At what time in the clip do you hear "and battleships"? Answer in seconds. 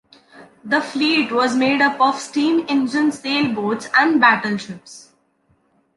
3.95-5.11